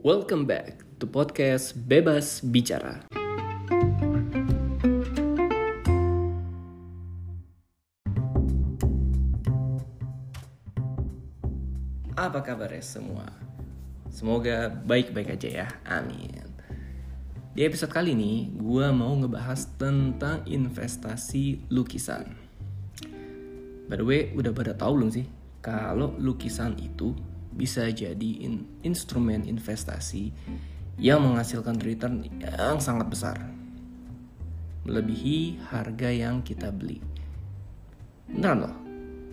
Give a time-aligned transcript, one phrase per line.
[0.00, 3.04] Welcome back to podcast Bebas Bicara.
[12.16, 13.28] Apa kabarnya semua?
[14.08, 15.68] Semoga baik-baik aja ya.
[15.84, 16.40] Amin.
[17.52, 22.32] Di episode kali ini, gue mau ngebahas tentang investasi lukisan.
[23.92, 25.28] By the way, udah pada tahu belum sih
[25.60, 27.12] kalau lukisan itu
[27.52, 30.32] bisa jadi in instrumen investasi
[31.00, 33.36] yang menghasilkan return yang sangat besar,
[34.84, 37.00] melebihi harga yang kita beli.
[38.28, 38.76] Beneran loh,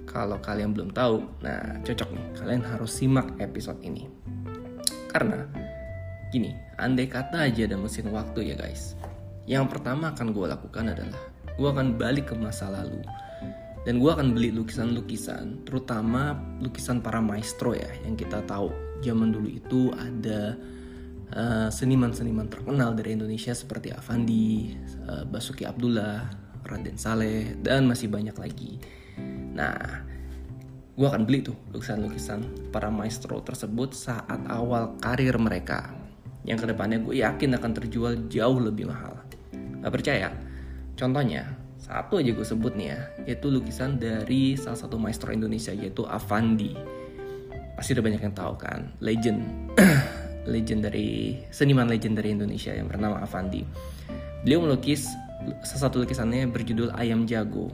[0.08, 4.08] kalau kalian belum tahu, nah cocok nih, kalian harus simak episode ini.
[5.12, 5.46] Karena
[6.32, 8.96] gini, andai kata aja ada mesin waktu ya guys.
[9.50, 11.22] Yang pertama akan gue lakukan adalah
[11.60, 13.04] gue akan balik ke masa lalu
[13.88, 19.48] dan gue akan beli lukisan-lukisan terutama lukisan para maestro ya yang kita tahu zaman dulu
[19.48, 20.60] itu ada
[21.30, 21.70] seniman
[22.10, 24.74] seniman-seniman terkenal dari Indonesia seperti Avandi,
[25.06, 26.26] uh, Basuki Abdullah,
[26.66, 28.82] Raden Saleh dan masih banyak lagi.
[29.54, 29.78] Nah,
[30.98, 35.94] gue akan beli tuh lukisan-lukisan para maestro tersebut saat awal karir mereka.
[36.42, 39.22] Yang ke depannya gue yakin akan terjual jauh lebih mahal.
[39.86, 40.34] Gak percaya?
[40.98, 41.46] Contohnya,
[41.90, 46.78] satu aja gue sebut nih ya, yaitu lukisan dari salah satu maestro Indonesia yaitu Avandi.
[47.74, 49.42] Pasti udah banyak yang tahu kan, legend,
[50.54, 53.66] legend dari seniman legend dari Indonesia yang bernama Avandi.
[54.46, 55.10] Beliau melukis
[55.66, 57.74] salah satu lukisannya berjudul Ayam Jago.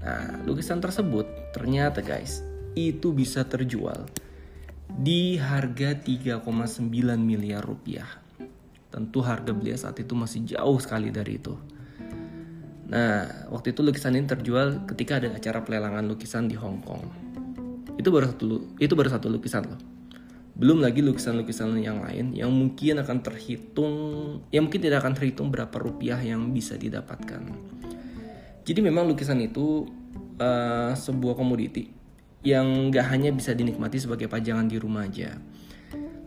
[0.00, 2.40] Nah, lukisan tersebut ternyata guys
[2.72, 4.08] itu bisa terjual
[4.88, 6.40] di harga 3,9
[7.20, 8.08] miliar rupiah.
[8.88, 11.52] Tentu harga beliau saat itu masih jauh sekali dari itu.
[12.92, 17.00] Nah, waktu itu lukisan ini terjual ketika ada acara pelelangan lukisan di Hong Kong.
[17.96, 19.80] Itu baru satu itu baru satu lukisan loh.
[20.52, 23.96] Belum lagi lukisan-lukisan yang lain yang mungkin akan terhitung,
[24.52, 27.40] yang mungkin tidak akan terhitung berapa rupiah yang bisa didapatkan.
[28.60, 29.88] Jadi memang lukisan itu
[30.36, 31.88] uh, sebuah komoditi
[32.44, 35.40] yang gak hanya bisa dinikmati sebagai pajangan di rumah aja.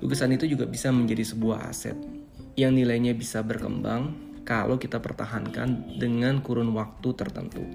[0.01, 1.95] Lukisan itu juga bisa menjadi sebuah aset
[2.57, 7.65] yang nilainya bisa berkembang kalau kita pertahankan dengan kurun waktu tertentu.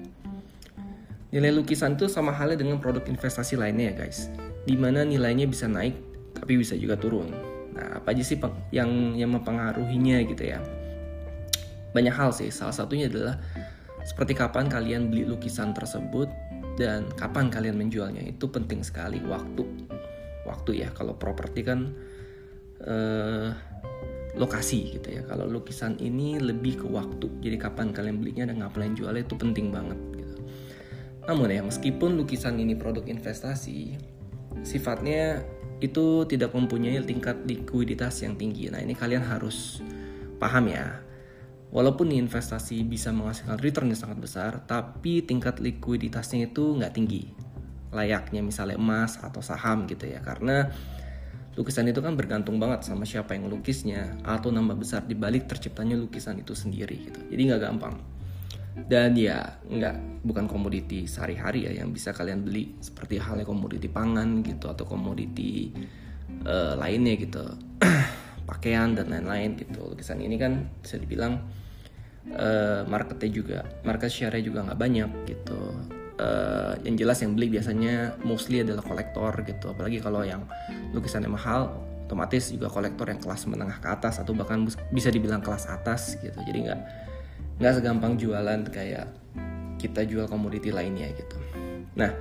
[1.31, 4.31] Nilai lukisan itu sama halnya dengan produk investasi lainnya ya guys,
[4.63, 5.95] di mana nilainya bisa naik
[6.35, 7.31] tapi bisa juga turun.
[7.75, 8.39] Nah apa aja sih
[8.71, 10.59] yang yang mempengaruhinya gitu ya?
[11.91, 13.35] Banyak hal sih, salah satunya adalah
[14.07, 16.31] seperti kapan kalian beli lukisan tersebut
[16.79, 19.67] dan kapan kalian menjualnya itu penting sekali waktu
[20.47, 21.93] waktu ya kalau properti kan
[22.81, 23.53] uh,
[24.35, 25.21] lokasi gitu ya.
[25.27, 27.27] Kalau lukisan ini lebih ke waktu.
[27.43, 30.35] Jadi kapan kalian belinya dan ngapain jualnya itu penting banget gitu.
[31.27, 33.99] Namun ya, meskipun lukisan ini produk investasi,
[34.65, 35.45] sifatnya
[35.81, 38.69] itu tidak mempunyai tingkat likuiditas yang tinggi.
[38.69, 39.81] Nah, ini kalian harus
[40.37, 41.01] paham ya.
[41.71, 47.31] Walaupun investasi bisa menghasilkan return yang sangat besar, tapi tingkat likuiditasnya itu nggak tinggi.
[47.95, 50.19] Layaknya misalnya emas atau saham gitu ya.
[50.19, 50.67] Karena
[51.59, 56.39] lukisan itu kan bergantung banget sama siapa yang lukisnya atau nama besar dibalik terciptanya lukisan
[56.39, 57.19] itu sendiri gitu.
[57.27, 57.95] Jadi nggak gampang.
[58.71, 64.39] Dan ya nggak bukan komoditi sehari-hari ya yang bisa kalian beli seperti halnya komoditi pangan
[64.47, 65.75] gitu atau komoditi
[66.47, 67.43] uh, lainnya gitu.
[68.49, 69.91] Pakaian dan lain-lain gitu.
[69.91, 71.35] Lukisan ini kan bisa dibilang
[72.31, 75.61] uh, marketnya juga market share juga nggak banyak gitu
[76.21, 79.73] uh, yang jelas yang beli biasanya mostly adalah kolektor gitu.
[79.73, 80.45] Apalagi kalau yang
[80.93, 81.73] lukisannya mahal
[82.05, 86.37] otomatis juga kolektor yang kelas menengah ke atas atau bahkan bisa dibilang kelas atas gitu.
[86.45, 86.81] Jadi nggak
[87.57, 89.07] nggak segampang jualan kayak
[89.81, 91.37] kita jual komoditi lainnya gitu.
[91.97, 92.13] Nah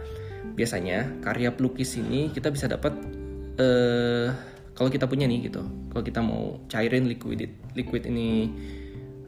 [0.57, 2.97] biasanya karya pelukis ini kita bisa dapat
[3.61, 4.29] uh,
[4.73, 5.61] kalau kita punya nih gitu.
[5.93, 8.49] Kalau kita mau cairin liquid liquid ini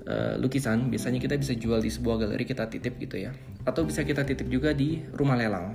[0.06, 3.32] uh, lukisan biasanya kita bisa jual di sebuah galeri kita titip gitu ya.
[3.66, 5.74] Atau bisa kita titip juga di rumah lelang.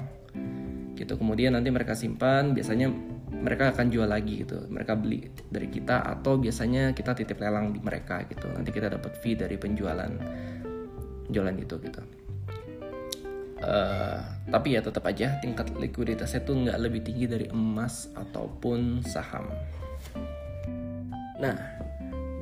[0.98, 1.14] Gitu.
[1.14, 2.90] Kemudian nanti mereka simpan biasanya
[3.30, 4.66] mereka akan jual lagi gitu.
[4.68, 8.50] Mereka beli dari kita atau biasanya kita titip lelang di mereka gitu.
[8.50, 10.12] Nanti kita dapat fee dari penjualan
[11.30, 12.02] jualan itu gitu.
[13.58, 14.22] Uh,
[14.54, 19.50] tapi ya tetap aja tingkat likuiditasnya tuh nggak lebih tinggi dari emas ataupun saham.
[21.42, 21.58] Nah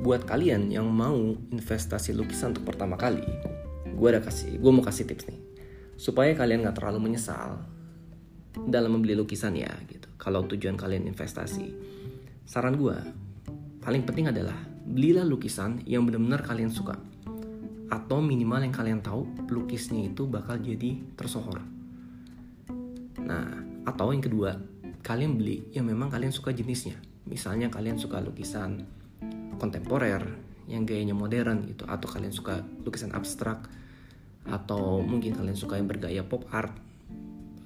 [0.02, 1.16] buat kalian yang mau
[1.52, 3.24] investasi lukisan untuk pertama kali,
[3.92, 5.40] gue ada kasih, gue mau kasih tips nih,
[5.96, 7.60] supaya kalian nggak terlalu menyesal
[8.68, 10.08] dalam membeli lukisan ya gitu.
[10.16, 11.72] Kalau tujuan kalian investasi,
[12.44, 12.96] saran gue
[13.80, 14.56] paling penting adalah
[14.86, 16.98] belilah lukisan yang benar-benar kalian suka
[17.86, 21.62] atau minimal yang kalian tahu pelukisnya itu bakal jadi tersohor.
[23.22, 23.46] Nah,
[23.86, 24.58] atau yang kedua,
[25.06, 28.86] kalian beli yang memang kalian suka jenisnya misalnya kalian suka lukisan
[29.56, 30.22] kontemporer
[30.66, 31.84] yang gayanya modern gitu.
[31.88, 33.68] Atau kalian suka lukisan abstrak
[34.46, 36.70] atau mungkin kalian suka yang bergaya pop art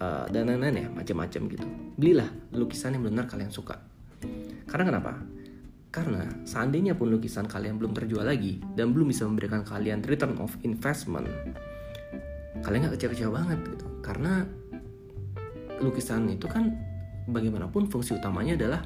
[0.01, 1.67] uh, dan lain-lain ya macam-macam gitu.
[2.01, 3.79] Belilah lukisan yang benar kalian suka.
[4.65, 5.13] Karena kenapa?
[5.91, 10.55] Karena seandainya pun lukisan kalian belum terjual lagi dan belum bisa memberikan kalian return of
[10.63, 11.27] investment
[12.61, 13.87] kalian nggak kecewa-kecewa banget gitu.
[14.05, 14.45] Karena
[15.81, 16.77] lukisan itu kan
[17.31, 18.81] bagaimanapun fungsi utamanya adalah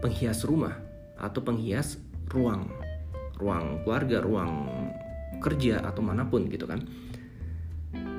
[0.00, 0.72] penghias rumah
[1.20, 2.84] atau penghias ruang
[3.38, 4.52] ruang keluarga, ruang
[5.42, 6.80] kerja atau mana pun gitu kan.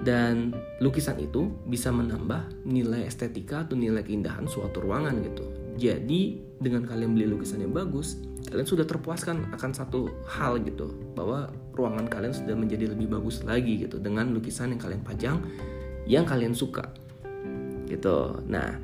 [0.06, 5.46] Dan lukisan itu bisa menambah nilai estetika atau nilai keindahan suatu ruangan gitu.
[5.76, 11.50] Jadi dengan kalian beli lukisan yang bagus, kalian sudah terpuaskan akan satu hal gitu bahwa
[11.74, 15.38] ruangan kalian sudah menjadi lebih bagus lagi gitu dengan lukisan yang kalian pajang
[16.06, 16.86] yang kalian suka
[17.90, 18.46] gitu.
[18.46, 18.78] Nah,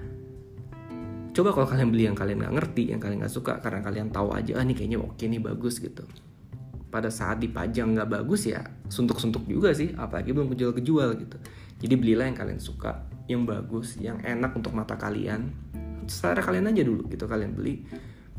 [1.31, 4.35] coba kalau kalian beli yang kalian nggak ngerti yang kalian nggak suka karena kalian tahu
[4.35, 6.03] aja ah ini kayaknya oke nih bagus gitu.
[6.91, 11.37] Pada saat dipajang nggak bagus ya suntuk-suntuk juga sih apalagi belum kejual-kejual gitu.
[11.81, 15.49] Jadi belilah yang kalian suka yang bagus yang enak untuk mata kalian.
[16.05, 17.87] Secara kalian aja dulu gitu kalian beli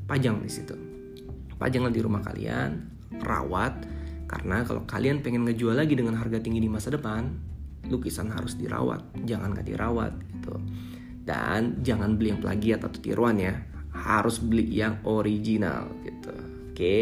[0.04, 0.76] pajang di situ.
[1.56, 2.92] Pajanglah di rumah kalian
[3.24, 3.88] rawat
[4.28, 7.28] karena kalau kalian pengen ngejual lagi dengan harga tinggi di masa depan
[7.92, 10.56] lukisan harus dirawat jangan nggak dirawat gitu
[11.22, 13.54] dan jangan beli yang plagiat atau tiruan ya.
[13.92, 16.34] Harus beli yang original gitu.
[16.72, 16.96] Oke?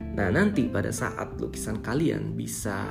[0.00, 2.82] Nah nanti pada saat lukisan kalian bisa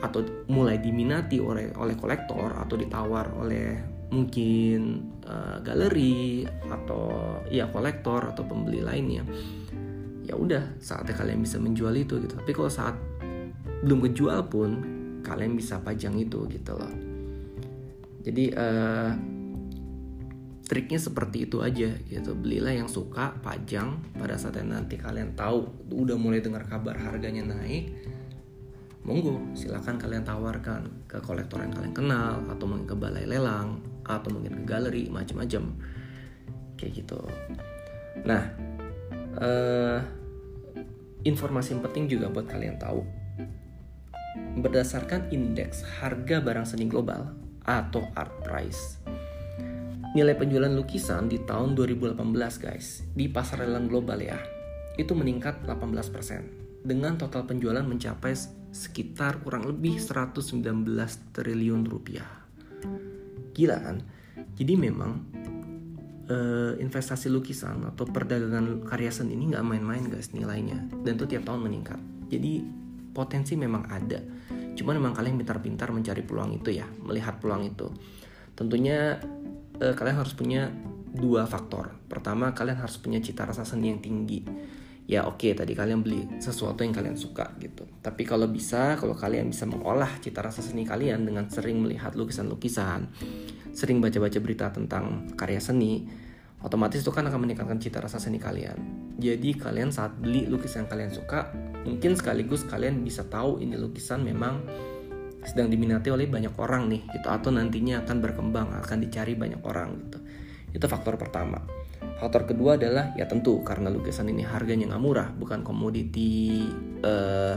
[0.00, 3.76] atau mulai diminati oleh oleh kolektor atau ditawar oleh
[4.10, 9.22] mungkin uh, galeri atau ya kolektor atau pembeli lainnya
[10.24, 12.38] ya udah saatnya kalian bisa menjual itu gitu.
[12.38, 12.94] Tapi kalau saat
[13.82, 14.70] belum kejual pun
[15.26, 16.92] kalian bisa pajang itu gitu loh.
[18.22, 19.10] Jadi uh,
[20.70, 22.30] triknya seperti itu aja gitu.
[22.38, 23.98] Belilah yang suka pajang.
[24.14, 27.90] Pada saat nanti kalian tahu udah mulai dengar kabar harganya naik
[29.00, 34.28] monggo silakan kalian tawarkan ke kolektor yang kalian kenal atau mungkin ke balai lelang atau
[34.28, 35.74] mungkin ke galeri macam-macam.
[36.76, 37.20] Kayak gitu.
[38.28, 38.44] Nah
[39.40, 39.98] uh,
[41.24, 43.00] informasi yang penting juga buat kalian tahu.
[44.60, 47.34] Berdasarkan indeks harga barang seni global
[47.64, 48.99] atau art price
[50.10, 52.18] nilai penjualan lukisan di tahun 2018
[52.58, 54.38] guys di pasar lelang global ya
[54.98, 58.34] itu meningkat 18% dengan total penjualan mencapai
[58.70, 60.56] sekitar kurang lebih 119
[61.34, 62.26] triliun rupiah.
[63.54, 63.96] Gila kan?
[64.56, 65.12] Jadi memang
[66.30, 70.90] eh, investasi lukisan atau perdagangan karya seni ini nggak main-main guys nilainya.
[71.04, 72.00] Dan itu tiap tahun meningkat.
[72.30, 72.64] Jadi
[73.12, 74.20] potensi memang ada.
[74.74, 77.90] Cuman memang kalian pintar-pintar mencari peluang itu ya melihat peluang itu.
[78.54, 79.18] Tentunya
[79.80, 80.70] uh, kalian harus punya
[81.10, 81.90] dua faktor.
[82.06, 84.46] Pertama, kalian harus punya cita rasa seni yang tinggi.
[85.10, 87.82] Ya oke, okay, tadi kalian beli sesuatu yang kalian suka gitu.
[87.98, 93.10] Tapi kalau bisa, kalau kalian bisa mengolah cita rasa seni kalian dengan sering melihat lukisan-lukisan,
[93.74, 96.06] sering baca-baca berita tentang karya seni,
[96.62, 98.78] otomatis itu kan akan meningkatkan cita rasa seni kalian.
[99.18, 101.50] Jadi kalian saat beli lukisan yang kalian suka,
[101.82, 104.62] mungkin sekaligus kalian bisa tahu ini lukisan memang
[105.44, 107.26] sedang diminati oleh banyak orang nih gitu.
[107.28, 110.18] Atau nantinya akan berkembang akan dicari banyak orang gitu.
[110.76, 111.58] Itu faktor pertama.
[112.20, 116.68] Faktor kedua adalah ya tentu karena lukisan ini harganya nggak murah bukan komoditi
[117.00, 117.56] uh,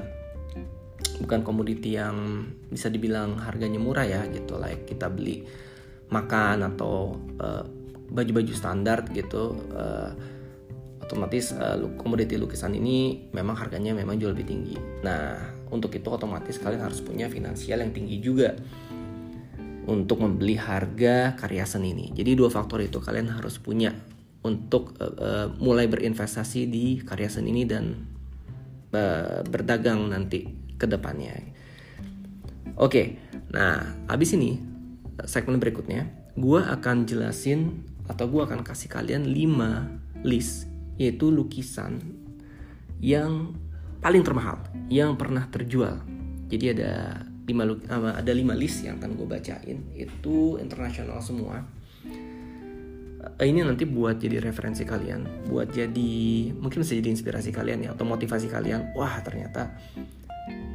[1.20, 4.56] bukan komoditi yang bisa dibilang harganya murah ya gitu.
[4.56, 5.44] Like kita beli
[6.10, 7.64] makan atau uh,
[8.10, 9.60] baju-baju standar gitu.
[9.76, 10.12] Uh,
[11.04, 14.80] otomatis uh, komoditi lukisan ini memang harganya memang jauh lebih tinggi.
[15.04, 18.54] Nah untuk itu otomatis kalian harus punya finansial yang tinggi juga
[19.90, 22.14] untuk membeli harga karya seni ini.
[22.14, 23.92] Jadi dua faktor itu kalian harus punya
[24.46, 27.98] untuk uh, uh, mulai berinvestasi di karya seni ini dan
[28.94, 31.36] uh, berdagang nanti ke depannya.
[32.80, 33.18] Oke,
[33.52, 34.58] nah abis ini
[35.26, 42.02] segmen berikutnya, gue akan jelasin atau gue akan kasih kalian 5 list yaitu lukisan
[43.00, 43.58] yang
[44.04, 44.60] paling termahal
[44.92, 46.04] yang pernah terjual.
[46.52, 47.64] Jadi ada lima
[48.14, 51.64] ada lima list yang akan gue bacain itu internasional semua.
[53.40, 57.90] Eh, ini nanti buat jadi referensi kalian, buat jadi mungkin bisa jadi inspirasi kalian ya
[57.96, 58.92] atau motivasi kalian.
[59.00, 59.72] Wah ternyata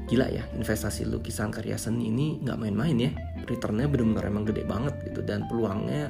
[0.09, 3.13] gila ya investasi lukisan karya seni ini nggak main-main ya.
[3.45, 6.09] Returnnya benar-benar emang gede banget gitu dan peluangnya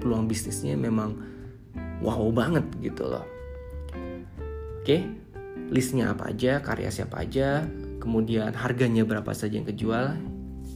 [0.00, 1.20] peluang bisnisnya memang
[2.00, 3.24] wow banget gitu loh.
[4.80, 5.00] Oke,
[5.72, 7.64] listnya apa aja, karya siapa aja,
[8.02, 10.16] kemudian harganya berapa saja yang kejual.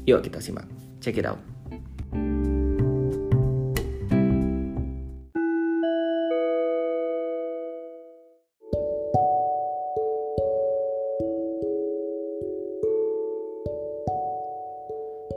[0.08, 0.64] Yuk kita simak.
[1.04, 1.40] Check it out.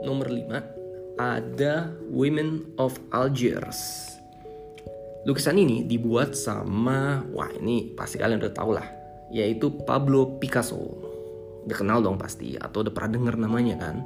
[0.02, 4.08] Nomor 5 ada Women of Algiers.
[5.22, 9.01] Lukisan ini dibuat sama wah ini pasti kalian udah tau lah
[9.32, 10.78] yaitu Pablo Picasso.
[11.64, 14.04] Udah kenal dong pasti, atau udah pernah denger namanya kan,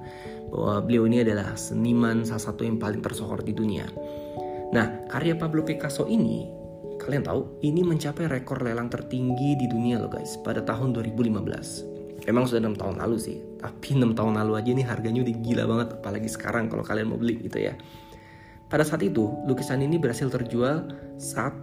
[0.48, 3.90] bahwa beliau ini adalah seniman salah satu yang paling tersohor di dunia.
[4.70, 6.46] Nah, karya Pablo Picasso ini,
[7.02, 12.28] kalian tahu, ini mencapai rekor lelang tertinggi di dunia loh guys, pada tahun 2015.
[12.28, 15.64] Emang sudah enam tahun lalu sih, tapi enam tahun lalu aja nih harganya udah gila
[15.64, 17.74] banget, apalagi sekarang kalau kalian mau beli gitu ya.
[18.66, 20.90] Pada saat itu, lukisan ini berhasil terjual
[21.22, 21.62] 1,8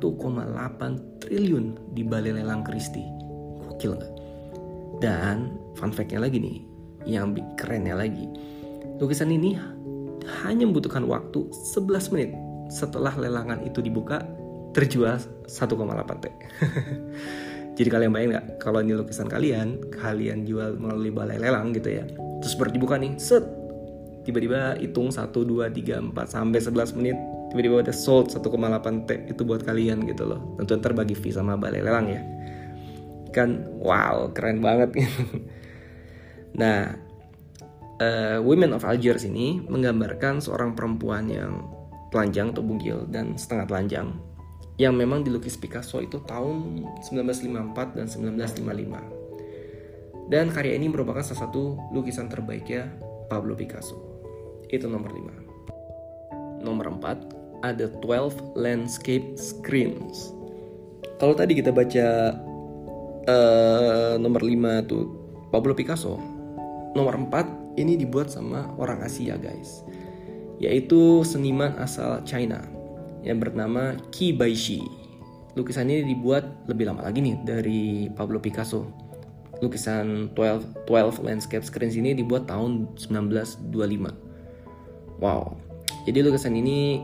[1.19, 3.22] triliun di Balai Lelang Christie.
[3.83, 4.13] Gokil nggak?
[5.03, 6.57] Dan fun fact-nya lagi nih,
[7.03, 8.31] yang kerennya lagi,
[9.03, 9.59] lukisan ini
[10.47, 12.31] hanya membutuhkan waktu 11 menit
[12.71, 14.23] setelah lelangan itu dibuka
[14.71, 15.19] terjual
[15.51, 16.25] 1,8 T.
[17.77, 22.07] Jadi kalian bayangin nggak kalau ini lukisan kalian, kalian jual melalui balai lelang gitu ya.
[22.39, 23.43] Terus baru dibuka nih, set
[24.23, 27.17] tiba-tiba hitung 1, 2, 3, 4 sampai 11 menit
[27.51, 31.59] tiba-tiba udah sold 1,8 T itu buat kalian gitu loh tentu ntar bagi fee sama
[31.59, 32.23] balai lelang ya
[33.33, 34.93] kan wow keren banget
[36.61, 36.93] nah
[37.97, 41.65] uh, Women of Algiers ini menggambarkan seorang perempuan yang
[42.13, 44.13] telanjang atau bugil dan setengah telanjang
[44.77, 51.81] yang memang dilukis Picasso itu tahun 1954 dan 1955 dan karya ini merupakan salah satu
[51.91, 52.93] lukisan terbaiknya
[53.27, 54.13] Pablo Picasso
[54.73, 56.65] itu nomor 5.
[56.65, 60.33] Nomor 4 ada 12 landscape screens.
[61.21, 62.35] Kalau tadi kita baca
[63.27, 65.03] uh, nomor 5 tuh
[65.49, 66.19] Pablo Picasso.
[66.93, 69.81] Nomor 4 ini dibuat sama orang Asia, guys.
[70.61, 72.61] Yaitu seniman asal China
[73.25, 74.83] yang bernama Qi Baishi.
[75.53, 78.89] Lukisan ini dibuat lebih lama lagi nih dari Pablo Picasso.
[79.61, 84.33] Lukisan 12 12 landscape screens ini dibuat tahun 1925
[85.23, 85.55] Wow.
[86.03, 86.99] Jadi lukisan ini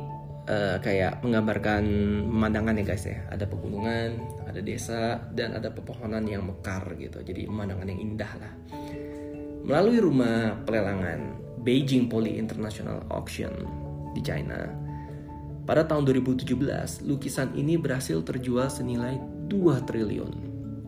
[0.50, 1.84] uh, kayak menggambarkan
[2.26, 3.22] pemandangan ya guys ya.
[3.30, 4.10] Ada pegunungan,
[4.50, 7.22] ada desa, dan ada pepohonan yang mekar gitu.
[7.22, 8.54] Jadi pemandangan yang indah lah.
[9.64, 13.54] Melalui rumah pelelangan Beijing Poly International Auction
[14.18, 14.66] di China,
[15.70, 19.22] pada tahun 2017 lukisan ini berhasil terjual senilai
[19.54, 20.34] 2 triliun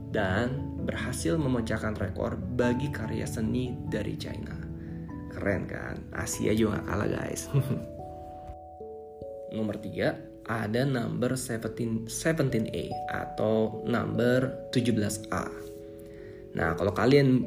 [0.10, 4.58] dan berhasil memecahkan rekor bagi karya seni dari China.
[5.30, 5.96] Keren kan?
[6.12, 7.46] Asia juga kalah guys.
[9.52, 15.46] Nomor 3 ada number 17, 17A atau number 17A.
[16.58, 17.46] Nah, kalau kalian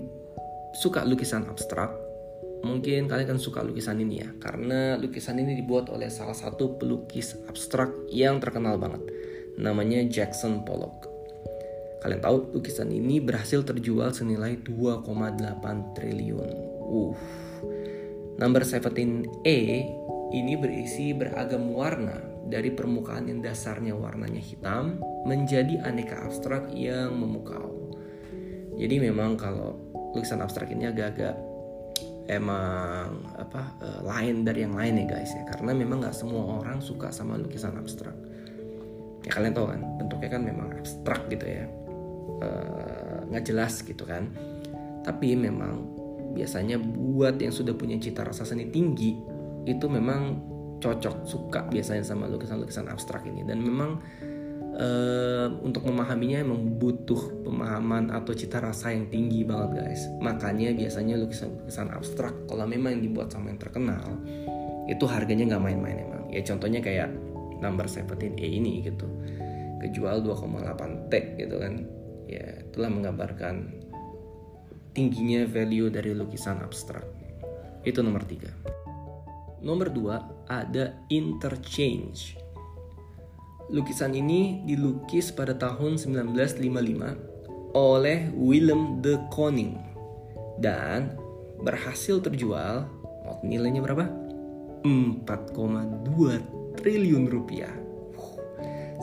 [0.79, 1.93] suka lukisan abstrak,
[2.65, 7.37] mungkin kalian kan suka lukisan ini ya, karena lukisan ini dibuat oleh salah satu pelukis
[7.45, 9.05] abstrak yang terkenal banget,
[9.61, 11.11] namanya Jackson Pollock.
[12.01, 16.51] Kalian tahu lukisan ini berhasil terjual senilai 2,8 triliun.
[16.85, 17.17] Uh,
[18.35, 19.59] Number 17A
[20.35, 22.19] ini berisi beragam warna
[22.51, 27.95] dari permukaan yang dasarnya warnanya hitam menjadi aneka abstrak yang memukau.
[28.75, 29.79] Jadi memang kalau
[30.13, 31.39] lukisan abstrak ini agak-agak
[32.27, 36.83] emang apa uh, lain dari yang lain ya guys ya karena memang nggak semua orang
[36.83, 38.17] suka sama lukisan abstrak.
[39.25, 41.65] Ya kalian tahu kan bentuknya kan memang abstrak gitu ya
[42.45, 44.29] eh, nggak uh, jelas gitu kan.
[45.07, 45.81] Tapi memang
[46.35, 49.34] biasanya buat yang sudah punya cita rasa seni tinggi
[49.65, 50.41] itu memang
[50.81, 53.41] cocok suka biasanya sama lukisan-lukisan abstrak ini.
[53.45, 54.01] Dan memang
[54.77, 60.03] uh, untuk memahaminya memang butuh pemahaman atau cita rasa yang tinggi banget guys.
[60.21, 64.05] Makanya biasanya lukisan-lukisan abstrak kalau memang yang dibuat sama yang terkenal
[64.85, 66.23] itu harganya nggak main-main emang.
[66.29, 67.09] Ya contohnya kayak
[67.65, 69.09] number 17A ini gitu.
[69.81, 71.75] Kejual 2,8 T gitu kan.
[72.29, 73.85] Ya itulah menggambarkan
[74.93, 77.05] tingginya value dari lukisan abstrak.
[77.85, 78.53] Itu nomor tiga.
[79.65, 82.37] Nomor dua ada interchange.
[83.73, 89.81] Lukisan ini dilukis pada tahun 1955 oleh Willem de Koning
[90.61, 91.17] dan
[91.65, 92.85] berhasil terjual
[93.41, 94.05] nilainya berapa?
[94.85, 97.73] 4,2 triliun rupiah.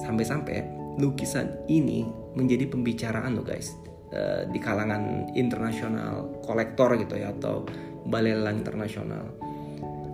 [0.06, 0.62] Sampai-sampai
[1.02, 2.06] lukisan ini
[2.38, 3.74] menjadi pembicaraan loh guys
[4.12, 7.64] Eh, di kalangan internasional kolektor gitu ya atau
[8.04, 9.40] balai internasional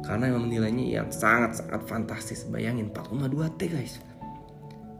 [0.08, 2.48] karena memang nilainya yang sangat sangat fantastis.
[2.48, 4.00] Bayangin 4,2 T guys.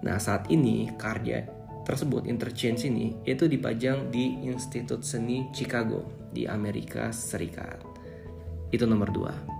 [0.04, 1.48] Nah saat ini karya
[1.88, 7.80] tersebut interchange ini itu dipajang di Institut Seni Chicago di Amerika Serikat.
[8.76, 9.57] Itu nomor 2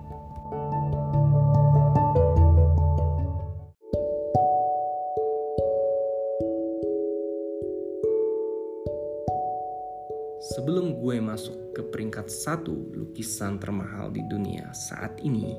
[10.68, 15.56] sebelum gue masuk ke peringkat satu lukisan termahal di dunia saat ini,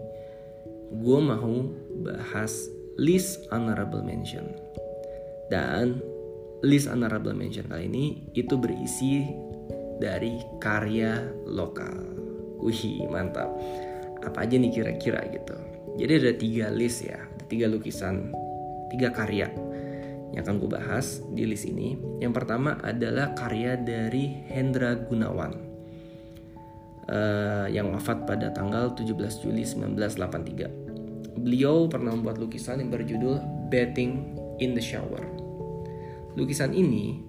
[0.94, 1.66] gue mau
[2.06, 2.70] bahas
[3.02, 4.54] list honorable mention.
[5.50, 5.98] Dan
[6.62, 8.06] list honorable mention kali ini
[8.38, 9.26] itu berisi
[9.98, 12.06] dari karya lokal.
[12.62, 13.50] Wih, mantap.
[14.22, 15.58] Apa aja nih kira-kira gitu.
[15.98, 18.30] Jadi ada tiga list ya, ada tiga lukisan,
[18.94, 19.50] tiga karya
[20.34, 21.98] yang akan gue bahas di list ini.
[22.22, 25.54] Yang pertama adalah karya dari Hendra Gunawan
[27.10, 31.40] uh, yang wafat pada tanggal 17 Juli 1983.
[31.40, 33.40] Beliau pernah membuat lukisan yang berjudul
[33.72, 35.24] Betting in the Shower.
[36.38, 37.24] Lukisan ini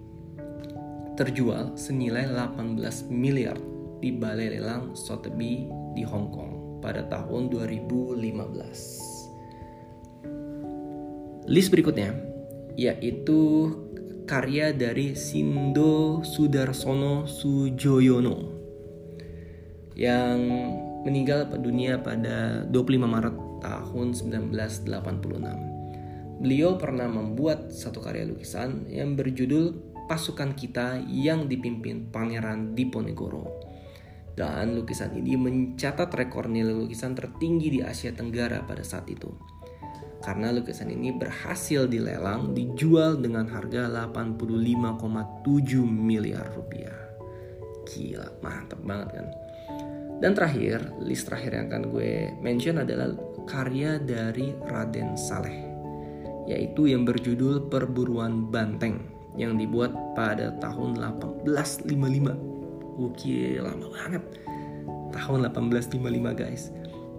[1.16, 3.56] terjual senilai 18 miliar
[4.00, 9.20] di balai lelang Sotheby di Hong Kong pada tahun 2015.
[11.50, 12.29] List berikutnya
[12.80, 13.68] yaitu
[14.24, 18.56] karya dari Sindo Sudarsono Sujoyono
[19.92, 20.40] yang
[21.04, 26.40] meninggal dunia pada 25 Maret tahun 1986.
[26.40, 29.76] Beliau pernah membuat satu karya lukisan yang berjudul
[30.08, 33.60] Pasukan Kita yang dipimpin Pangeran Diponegoro.
[34.32, 39.59] Dan lukisan ini mencatat rekor nilai lukisan tertinggi di Asia Tenggara pada saat itu
[40.20, 46.96] karena lukisan ini berhasil dilelang dijual dengan harga 85,7 miliar rupiah.
[47.88, 49.26] Gila, mantap banget kan.
[50.20, 53.16] Dan terakhir, list terakhir yang akan gue mention adalah
[53.48, 55.64] karya dari Raden Saleh,
[56.44, 59.00] yaitu yang berjudul Perburuan Banteng
[59.40, 62.36] yang dibuat pada tahun 1855.
[63.00, 64.22] Oke, lama banget.
[65.16, 66.68] Tahun 1855 guys.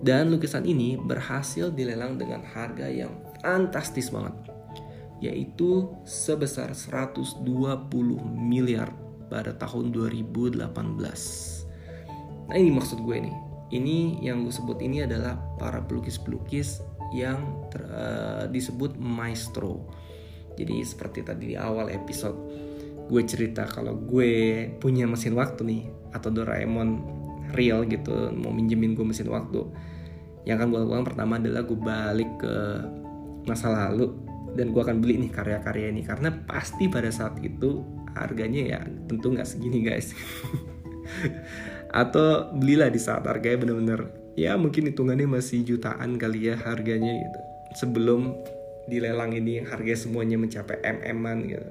[0.01, 4.34] Dan lukisan ini berhasil dilelang dengan harga yang fantastis banget
[5.22, 7.46] yaitu sebesar 120
[8.41, 8.89] miliar
[9.29, 10.65] pada tahun 2018.
[12.50, 13.37] Nah ini maksud gue nih.
[13.72, 16.83] Ini yang gue sebut ini adalah para pelukis-pelukis
[17.16, 19.87] yang ter, uh, disebut maestro.
[20.57, 22.35] Jadi seperti tadi di awal episode
[23.07, 26.90] gue cerita kalau gue punya mesin waktu nih atau Doraemon
[27.55, 29.68] real gitu mau minjemin gue mesin waktu
[30.46, 32.56] yang akan gue lakukan pertama adalah gue balik ke
[33.46, 34.14] masa lalu
[34.58, 36.01] dan gue akan beli nih karya-karya ini.
[36.04, 37.86] Karena pasti pada saat itu
[38.18, 40.12] harganya ya tentu nggak segini guys.
[42.01, 44.01] Atau belilah di saat harganya bener-bener
[44.40, 47.40] ya mungkin hitungannya masih jutaan kali ya harganya gitu.
[47.86, 48.36] Sebelum
[48.90, 51.70] dilelang ini yang harga semuanya mencapai mm-an gitu.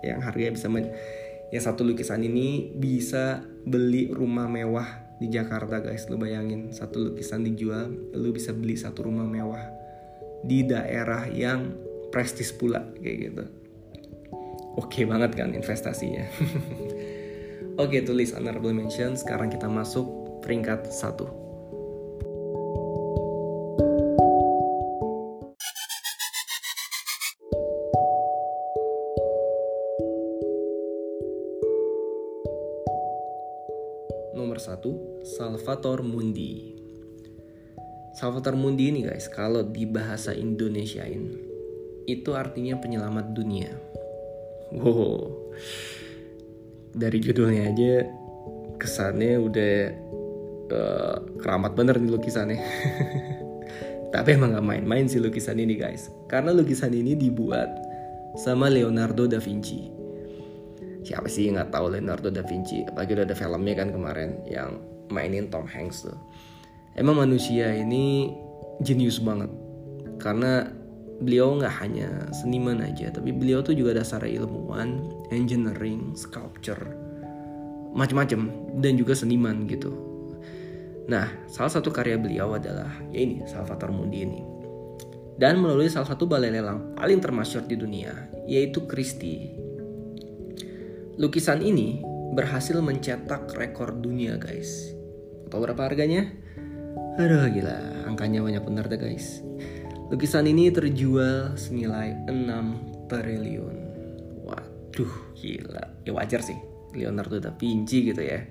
[0.00, 0.88] Yang harganya bisa men
[1.50, 7.44] yang satu lukisan ini bisa beli rumah mewah di Jakarta guys lu bayangin satu lukisan
[7.44, 9.68] dijual lu bisa beli satu rumah mewah
[10.40, 11.76] di daerah yang
[12.08, 13.44] prestis pula kayak gitu.
[14.80, 16.24] Oke banget kan investasinya.
[17.82, 20.08] Oke tulis honorable mention sekarang kita masuk
[20.40, 21.49] peringkat satu
[35.50, 36.78] Salvator Mundi.
[38.14, 41.26] Salvator Mundi ini guys, kalau di bahasa Indonesiain
[42.06, 43.74] itu artinya penyelamat dunia.
[44.70, 45.50] Wow,
[46.94, 48.06] dari judulnya aja
[48.78, 49.74] kesannya udah
[50.70, 52.62] uh, keramat bener nih lukisannya.
[54.14, 57.74] Tapi emang gak main-main sih lukisan ini guys, karena lukisan ini dibuat
[58.38, 59.98] sama Leonardo da Vinci
[61.00, 64.78] siapa sih nggak tahu Leonardo da Vinci apalagi udah ada filmnya kan kemarin yang
[65.10, 66.18] mainin Tom Hanks tuh.
[66.96, 68.34] Emang manusia ini
[68.82, 69.50] jenius banget.
[70.18, 70.80] Karena
[71.20, 76.96] beliau nggak hanya seniman aja tapi beliau tuh juga dasar ilmuwan engineering sculpture
[77.92, 78.48] macam-macam
[78.80, 79.92] dan juga seniman gitu.
[81.12, 84.40] Nah salah satu karya beliau adalah ya ini Salvator Mundi ini.
[85.40, 88.12] Dan melalui salah satu balai lelang paling termasyur di dunia
[88.48, 89.52] yaitu Christie.
[91.20, 92.00] Lukisan ini
[92.32, 94.94] berhasil mencetak rekor dunia guys.
[95.50, 96.30] Tahu berapa harganya?
[97.18, 99.42] Aduh gila, angkanya banyak bener deh guys.
[100.08, 103.78] Lukisan ini terjual senilai 6 triliun.
[104.46, 106.02] Waduh, gila.
[106.06, 106.58] Ya wajar sih,
[106.94, 108.46] Leonardo da Vinci gitu ya.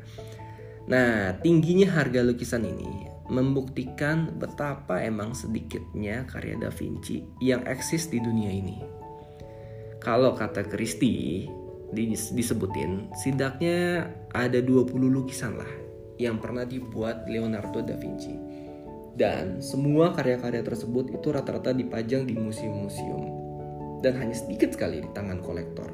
[0.92, 8.18] Nah, tingginya harga lukisan ini membuktikan betapa emang sedikitnya karya Da Vinci yang eksis di
[8.18, 8.82] dunia ini.
[10.02, 11.46] Kalau kata Christie,
[12.34, 15.89] disebutin setidaknya ada 20 lukisan lah
[16.20, 18.36] yang pernah dibuat Leonardo da Vinci.
[19.16, 23.40] Dan semua karya-karya tersebut itu rata-rata dipajang di museum-museum
[24.00, 25.90] dan hanya sedikit sekali di tangan kolektor.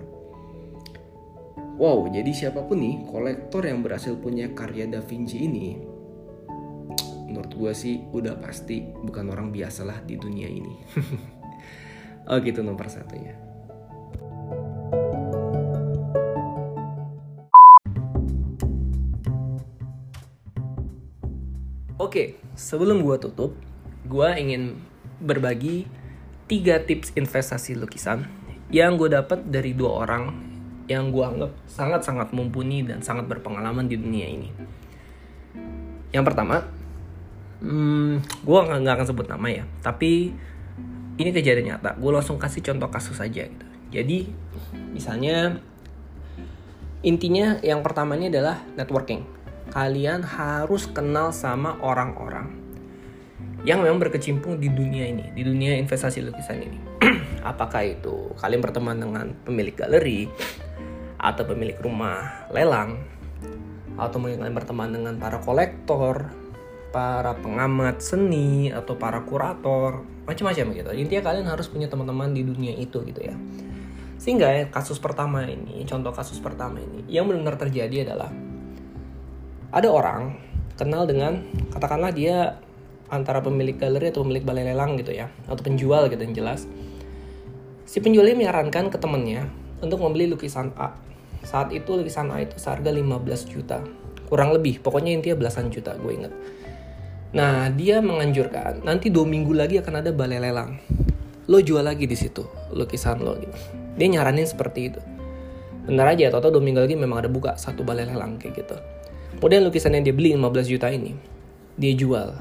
[1.75, 5.75] Wow, jadi siapa pun nih kolektor yang berhasil punya karya Da Vinci ini,
[7.27, 10.75] menurut gue sih udah pasti bukan orang biasa lah di dunia ini.
[12.31, 13.35] oh gitu nomor satunya.
[22.05, 23.57] Oke, sebelum gue tutup,
[24.05, 24.77] gue ingin
[25.17, 25.89] berbagi
[26.45, 28.29] tiga tips investasi lukisan
[28.69, 30.29] yang gue dapat dari dua orang
[30.85, 34.53] yang gue anggap sangat-sangat mumpuni dan sangat berpengalaman di dunia ini.
[36.13, 36.61] Yang pertama,
[37.65, 40.29] hmm, gue nggak akan sebut nama ya, tapi
[41.17, 41.97] ini kejadian nyata.
[41.97, 43.65] Gue langsung kasih contoh kasus aja gitu.
[43.89, 44.29] Jadi,
[44.93, 45.57] misalnya
[47.01, 49.34] intinya yang pertama ini adalah networking.
[49.73, 52.65] Kalian harus kenal sama orang-orang
[53.65, 56.79] yang memang berkecimpung di dunia ini, di dunia investasi lukisan ini.
[57.49, 60.29] Apakah itu kalian berteman dengan pemilik galeri,
[61.25, 63.01] atau pemilik rumah lelang
[63.95, 66.29] atau mungkin kalian berteman dengan para kolektor,
[66.91, 70.91] para pengamat seni atau para kurator, macam-macam gitu.
[70.91, 73.35] Intinya kalian harus punya teman-teman di dunia itu gitu ya.
[74.19, 78.27] Sehingga kasus pertama ini, contoh kasus pertama ini, yang benar-benar terjadi adalah
[79.71, 80.37] ada orang
[80.75, 82.59] kenal dengan katakanlah dia
[83.09, 86.65] antara pemilik galeri atau pemilik balai lelang gitu ya, atau penjual gitu yang jelas.
[87.85, 89.45] Si penjualnya menyarankan ke temennya
[89.79, 91.05] untuk membeli lukisan A
[91.45, 93.77] saat itu lukisan A itu seharga 15 juta.
[94.25, 96.33] Kurang lebih, pokoknya intinya belasan juta gue inget.
[97.37, 100.81] Nah, dia menganjurkan nanti dua minggu lagi akan ada balai lelang.
[101.45, 102.41] Lo jual lagi di situ
[102.73, 103.53] lukisan lo gitu.
[103.93, 104.99] Dia nyaranin seperti itu.
[105.85, 108.75] Benar aja, atau dua minggu lagi memang ada buka satu balai lelang kayak gitu.
[109.39, 111.15] Kemudian lukisan yang dia beli 15 juta ini,
[111.75, 112.31] dia jual.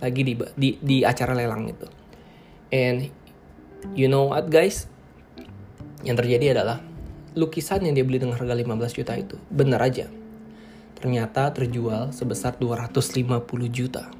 [0.00, 1.88] Lagi di, di, di acara lelang itu.
[2.72, 3.08] And
[3.96, 4.88] you know what guys?
[6.04, 6.80] Yang terjadi adalah
[7.36, 10.08] lukisan yang dia beli dengan harga 15 juta itu benar aja.
[11.00, 13.40] Ternyata terjual sebesar 250
[13.72, 14.12] juta.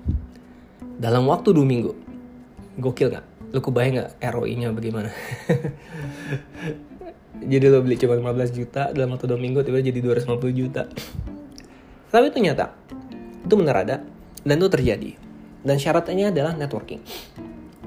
[1.01, 1.93] Dalam waktu dua minggu.
[2.81, 3.27] Gokil nggak?
[3.53, 5.11] Lu kebayang nggak ROI nya bagaimana?
[7.41, 10.85] Jadi lo beli cuma 15 juta dalam waktu dua minggu tiba jadi 250 juta
[12.11, 12.75] tapi itu nyata.
[13.47, 13.97] Itu benar ada
[14.45, 15.11] dan itu terjadi.
[15.65, 17.01] Dan syaratnya adalah networking.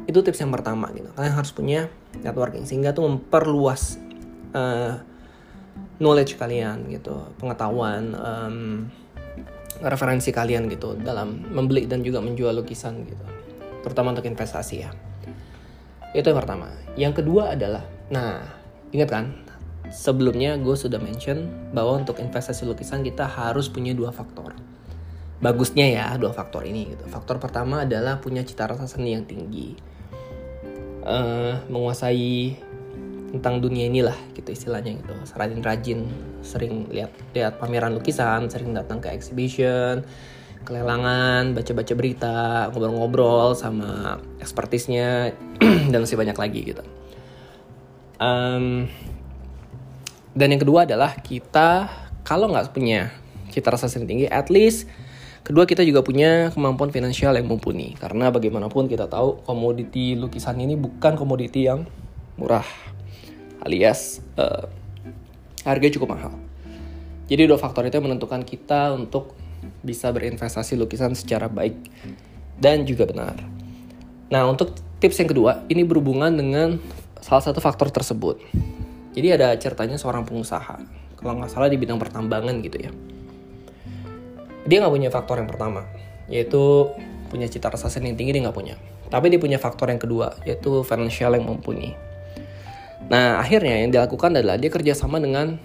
[0.10, 1.12] Itu tips yang pertama gitu.
[1.16, 4.02] Kalian harus punya networking sehingga tuh memperluas
[4.56, 5.00] uh,
[6.02, 8.58] knowledge kalian gitu, pengetahuan, um,
[9.82, 13.26] referensi kalian gitu dalam membeli dan juga menjual lukisan gitu,
[13.82, 14.92] terutama untuk investasi ya.
[16.14, 16.68] Itu yang pertama.
[16.94, 17.84] Yang kedua adalah,
[18.14, 18.46] nah
[18.94, 19.26] ingat kan,
[19.92, 24.56] sebelumnya gue sudah mention bahwa untuk investasi lukisan kita harus punya dua faktor.
[25.44, 27.04] Bagusnya ya dua faktor ini gitu.
[27.12, 29.76] Faktor pertama adalah punya cita rasa seni yang tinggi,
[31.04, 32.56] uh, menguasai
[33.34, 36.06] tentang dunia inilah gitu istilahnya gitu rajin-rajin
[36.46, 40.06] sering lihat lihat pameran lukisan sering datang ke exhibition
[40.64, 42.38] kelelangan baca-baca berita
[42.70, 45.34] ngobrol-ngobrol sama ekspertisnya
[45.92, 46.84] dan masih banyak lagi gitu
[48.22, 48.86] um,
[50.34, 51.90] dan yang kedua adalah kita
[52.26, 53.14] kalau nggak punya
[53.54, 54.90] cita rasa yang tinggi at least
[55.44, 60.80] Kedua kita juga punya kemampuan finansial yang mumpuni karena bagaimanapun kita tahu komoditi lukisan ini
[60.80, 61.84] bukan komoditi yang
[62.40, 62.64] murah
[63.60, 64.72] alias uh,
[65.68, 66.32] harganya cukup mahal.
[67.28, 69.36] Jadi dua faktor itu yang menentukan kita untuk
[69.84, 71.76] bisa berinvestasi lukisan secara baik
[72.56, 73.36] dan juga benar.
[74.32, 76.80] Nah untuk tips yang kedua ini berhubungan dengan
[77.20, 78.40] salah satu faktor tersebut.
[79.14, 80.82] Jadi ada ceritanya seorang pengusaha,
[81.22, 82.92] kalau nggak salah di bidang pertambangan gitu ya.
[84.66, 85.86] Dia nggak punya faktor yang pertama,
[86.26, 86.90] yaitu
[87.30, 88.76] punya cita rasa seni yang tinggi dia nggak punya.
[89.14, 91.94] Tapi dia punya faktor yang kedua, yaitu financial yang mumpuni.
[93.12, 95.60] Nah akhirnya yang dilakukan adalah dia kerjasama dengan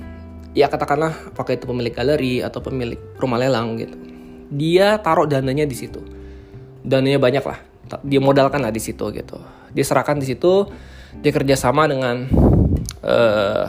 [0.52, 3.96] ya katakanlah apakah itu pemilik galeri atau pemilik rumah lelang gitu.
[4.52, 6.02] Dia taruh dananya di situ.
[6.82, 7.58] Dananya banyak lah.
[8.04, 9.38] Dia modalkan lah di situ gitu.
[9.72, 10.68] Dia serahkan di situ.
[11.24, 12.28] Dia kerjasama dengan
[13.04, 13.66] uh,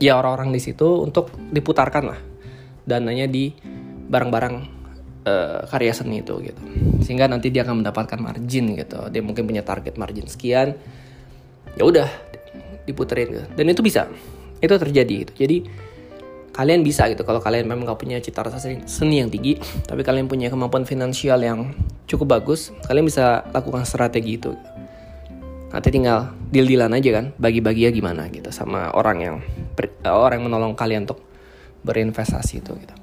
[0.00, 2.20] ya orang-orang di situ untuk diputarkan lah
[2.84, 3.52] dananya di
[4.10, 4.54] barang-barang
[5.28, 6.62] uh, karya seni itu gitu.
[7.04, 9.06] Sehingga nanti dia akan mendapatkan margin gitu.
[9.12, 10.74] Dia mungkin punya target margin sekian.
[11.78, 12.10] Ya udah,
[12.90, 13.46] diputerin gitu.
[13.54, 14.10] dan itu bisa
[14.60, 15.56] itu terjadi gitu jadi
[16.50, 20.26] kalian bisa gitu kalau kalian memang gak punya cita rasa seni yang tinggi tapi kalian
[20.26, 21.72] punya kemampuan finansial yang
[22.10, 24.52] cukup bagus kalian bisa lakukan strategi itu
[25.70, 29.36] nanti tinggal deal-dealan aja kan bagi-bagi ya gimana gitu sama orang yang
[29.78, 31.22] eh, orang yang menolong kalian untuk
[31.86, 32.94] berinvestasi itu gitu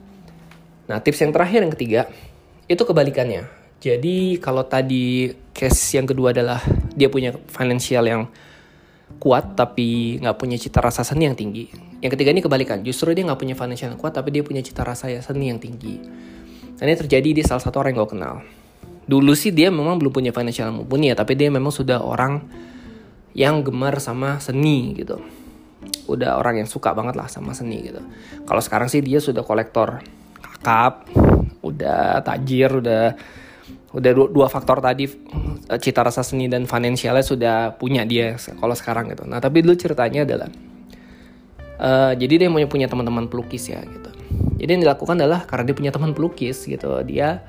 [0.87, 2.01] nah tips yang terakhir yang ketiga
[2.67, 6.61] itu kebalikannya jadi kalau tadi case yang kedua adalah
[6.97, 8.21] dia punya financial yang
[9.21, 11.69] kuat tapi nggak punya cita rasa seni yang tinggi.
[12.01, 14.81] Yang ketiga ini kebalikan, justru dia nggak punya financial yang kuat tapi dia punya cita
[14.81, 16.01] rasa seni yang tinggi.
[16.77, 18.35] Dan ini terjadi di salah satu orang yang gue kenal.
[19.07, 22.43] Dulu sih dia memang belum punya financial mumpuni ya, tapi dia memang sudah orang
[23.31, 25.23] yang gemar sama seni gitu.
[26.11, 28.03] Udah orang yang suka banget lah sama seni gitu.
[28.43, 30.03] Kalau sekarang sih dia sudah kolektor
[30.43, 31.07] kakap,
[31.63, 33.15] udah tajir, udah
[33.95, 38.75] udah dua, dua faktor tadi eh, cita rasa seni dan finansialnya sudah punya dia kalau
[38.75, 39.23] sekarang gitu.
[39.23, 40.49] Nah tapi dulu ceritanya adalah
[41.79, 44.11] uh, jadi dia mau punya teman-teman pelukis ya gitu.
[44.57, 47.45] Jadi yang dilakukan adalah karena dia punya teman pelukis gitu dia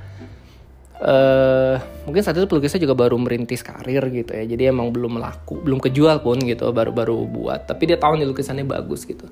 [1.02, 4.44] uh, mungkin saat itu pelukisnya juga baru merintis karir gitu ya.
[4.44, 7.66] Jadi emang belum laku, belum kejual pun gitu baru-baru buat.
[7.66, 9.26] Tapi dia tahu nih lukisannya bagus gitu.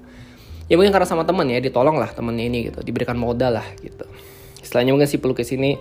[0.67, 4.03] Ya mungkin karena sama teman ya ditolong lah temennya ini gitu, diberikan modal lah gitu.
[4.59, 5.79] Istilahnya mungkin si pelukis ini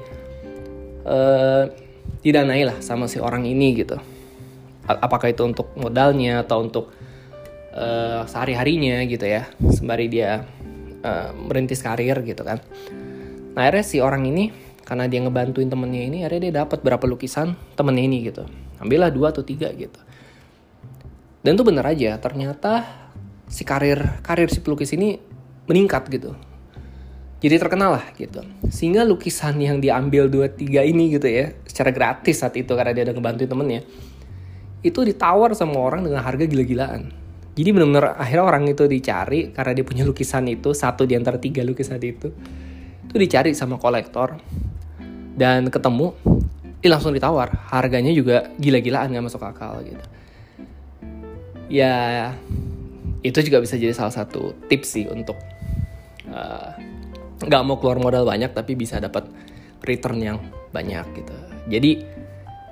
[1.09, 1.65] uh,
[2.21, 3.97] didanai lah sama si orang ini gitu
[4.85, 6.93] apakah itu untuk modalnya atau untuk
[7.73, 10.45] uh, sehari-harinya gitu ya sembari dia
[11.01, 12.61] uh, merintis karir gitu kan
[13.57, 14.53] nah akhirnya si orang ini
[14.85, 18.45] karena dia ngebantuin temennya ini akhirnya dia dapat berapa lukisan temennya ini gitu.
[18.77, 19.97] Ambillah dua atau tiga gitu.
[21.41, 22.85] Dan tuh bener aja ternyata
[23.49, 25.17] si karir karir si pelukis ini
[25.65, 26.37] meningkat gitu.
[27.41, 28.45] Jadi terkenal lah gitu.
[28.69, 33.09] Sehingga lukisan yang diambil dua tiga ini gitu ya secara gratis saat itu karena dia
[33.09, 33.81] udah ngebantuin temennya
[34.85, 37.09] itu ditawar sama orang dengan harga gila-gilaan.
[37.57, 41.65] Jadi benar-benar akhirnya orang itu dicari karena dia punya lukisan itu satu di antara tiga
[41.65, 42.29] lukisan itu
[43.05, 44.35] itu dicari sama kolektor
[45.35, 46.15] dan ketemu
[46.81, 50.05] dia langsung ditawar harganya juga gila-gilaan nggak masuk akal gitu
[51.69, 52.33] ya
[53.25, 55.35] itu juga bisa jadi salah satu tips sih untuk
[56.29, 56.71] uh,
[57.41, 59.25] nggak mau keluar modal banyak tapi bisa dapat
[59.81, 60.37] return yang
[60.69, 61.35] banyak gitu.
[61.69, 61.91] Jadi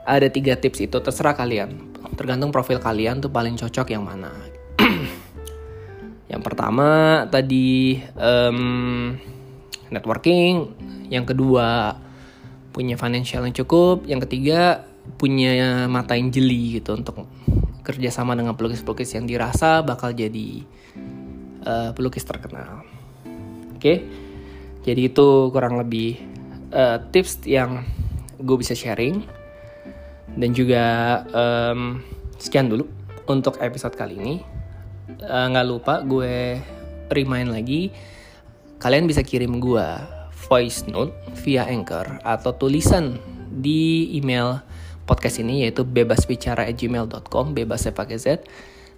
[0.04, 1.94] ada tiga tips itu terserah kalian.
[2.14, 4.30] Tergantung profil kalian tuh paling cocok yang mana.
[6.32, 9.18] yang pertama tadi um,
[9.90, 10.70] networking,
[11.10, 11.98] yang kedua
[12.74, 14.84] punya financial yang cukup, yang ketiga
[15.22, 17.30] punya mata yang jeli gitu untuk
[17.86, 20.66] kerjasama dengan pelukis-pelukis yang dirasa bakal jadi
[21.68, 22.82] uh, pelukis terkenal.
[23.78, 23.80] Oke.
[23.80, 23.98] Okay?
[24.84, 26.20] Jadi itu kurang lebih
[26.76, 27.86] uh, tips yang
[28.42, 29.24] gue bisa sharing.
[30.34, 32.02] Dan juga um,
[32.42, 32.90] sekian dulu
[33.30, 34.36] untuk episode kali ini.
[35.24, 36.58] Uh, nggak lupa gue
[37.12, 37.94] remind lagi,
[38.82, 39.88] kalian bisa kirim gue
[40.48, 43.18] voice note via Anchor atau tulisan
[43.54, 44.60] di email
[45.04, 48.48] podcast ini yaitu bebasbicara@gmail.com bebasnya pakai Z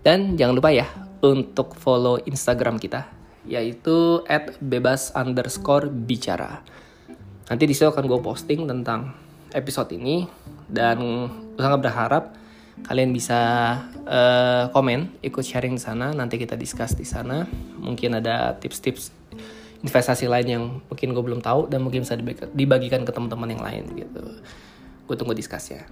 [0.05, 0.85] dan jangan lupa ya
[1.25, 3.09] untuk follow Instagram kita
[3.45, 6.65] yaitu at bebas underscore bicara.
[7.45, 9.13] Nanti di situ akan gue posting tentang
[9.53, 10.25] episode ini
[10.65, 12.23] dan sangat berharap
[12.89, 13.39] kalian bisa
[14.03, 16.11] uh, komen, ikut sharing di sana.
[16.11, 17.45] Nanti kita discuss di sana.
[17.79, 19.24] Mungkin ada tips-tips
[19.85, 22.17] investasi lain yang mungkin gue belum tahu dan mungkin bisa
[22.51, 24.21] dibagikan ke teman-teman yang lain gitu.
[25.05, 25.85] Gue tunggu diskusinya.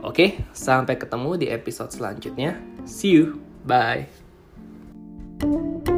[0.00, 2.56] Oke, sampai ketemu di episode selanjutnya.
[2.88, 3.44] See you.
[3.68, 4.08] Bye.
[5.38, 5.97] thank you